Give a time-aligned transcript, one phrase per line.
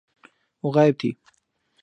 [0.63, 1.09] وہ غائب تھی۔